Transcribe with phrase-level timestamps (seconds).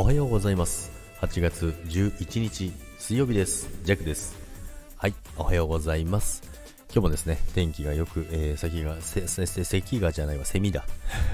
[0.00, 0.92] おはようございます。
[1.22, 3.68] 8月11日水曜日です。
[3.82, 4.38] ジャックです。
[4.96, 6.44] はいおはようございます。
[6.84, 10.84] 今日もですね天気がよく、えー、先がせせせ咳がじゃないわセミだ。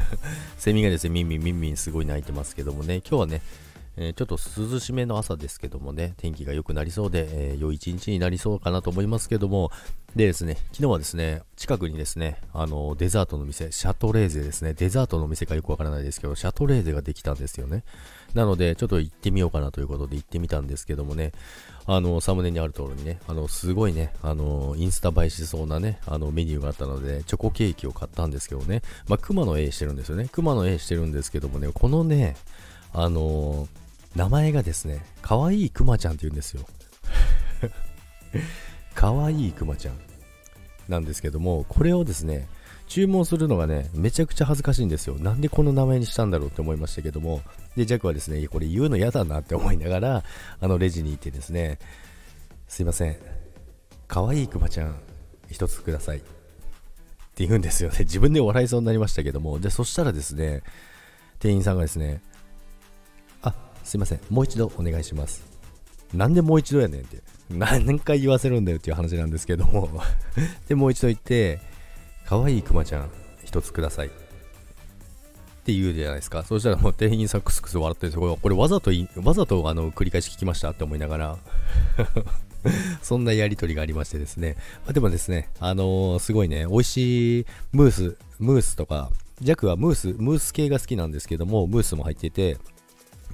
[0.56, 3.02] セミがですねミンミンミンミンすごい鳴いてますけどもね。
[3.06, 3.42] 今日はね
[3.96, 4.38] えー、ちょっと
[4.72, 9.70] 涼しめの朝ですけどもね、天気が良くなりそうで、えー、良い一日になりそうかなと思いますけども、
[10.16, 17.84] でですね、昨日はですね、近くにですね、あの、デザートの店、シャトレーゼですね、デザートの店かよくわからないですけど、シャトレーゼができたんですよね。
[18.32, 21.32] なので、ちょっと行ってみようかなということで行ってみたんですけどもね、
[21.86, 30.28] あの、サムネにある通りにね、あの、すごいね、あの、インスタ映えしそうなね、あの、メニューがあったので、チョコケーキを買ったんですけどね、まあ、熊の絵してるんですよね。
[30.30, 32.36] 熊の絵してるんですけどもね、このね、
[32.92, 33.66] あの
[34.14, 36.66] 名前がですね、かわいいくまちゃんって言うんですよ。
[38.94, 39.98] かわいいくまちゃん
[40.88, 42.48] なんですけども、これをですね、
[42.86, 45.18] 注文するのがね、めちゃくちゃ恥ずかしいんですよ。
[45.18, 47.42] なんでこの名前にしたんだろうって思いましたけども、
[47.76, 50.24] で、ジャックはですね、これ言うの嫌だなって思いながら、
[50.60, 51.78] あのレジに行ってですね、
[52.68, 53.16] すいません、
[54.06, 54.96] かわいいくまちゃん、
[55.50, 56.18] 一つください。
[56.18, 56.20] っ
[57.36, 58.00] て言うんですよね。
[58.00, 60.62] 自分で笑いそうになりましたけども、で、そしたらですね、
[61.40, 62.22] 店員さんがですね、
[63.84, 65.44] すいません、もう一度お願いします。
[66.12, 69.90] なんでもう一度やねんって、何回言わせるんだよっていう話なんですけども
[70.68, 71.60] で、もう一度言って、
[72.24, 73.10] かわいいクマちゃん、
[73.44, 74.08] 一つください。
[74.08, 74.10] っ
[75.64, 76.42] て言うじゃないですか。
[76.42, 78.38] そしたらもう店員さんクスクス笑ってるんですよ。
[78.40, 78.90] これわざと
[79.22, 81.38] わざとあの繰り返し聞きましたって思いながら
[83.02, 84.56] そんなやりとりがありましてですね。
[84.84, 89.10] まあ、でもですね、あのー、すごいね、美味しいムース、ムースとか、
[89.40, 92.58] ジャックはムース、ムース系が好きなんですけども、ムースも入ってて、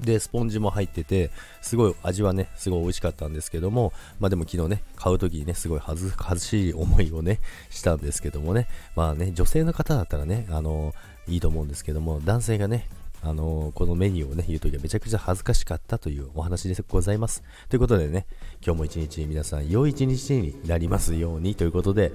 [0.00, 10.94] で、スポンジも入ってて、すごい味はね、すごい美味しかったんですけども、まあでも昨日ね、買う時にね、すごい恥ずかしい思いをね、したんですけどもね、まあね、女性の方だったらね、あの
[11.28, 12.88] いいと思うんですけども、男性がね、
[13.22, 17.42] あのこのメニューをね、言うときはめちゃくちゃ恥ずかしかったというお話でございます。
[17.68, 18.26] ということでね、
[18.64, 22.12] 今日も一日皆さん良い一日になりますようにということで、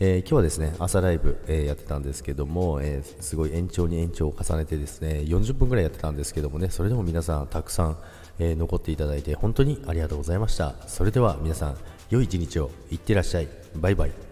[0.00, 7.96] えー、今日はですね朝ライブ、えー、やってたんですけども、えー、すごい延長に延長を重ねてですね40分ぐらいやってたんですけどもねそれでも皆さんたくさん、
[8.38, 10.74] え残っていただいて本当にありがとうございました。
[10.86, 11.76] それでは皆さん
[12.10, 13.48] 良い一日をいってらっしゃい。
[13.76, 14.27] バイバイ。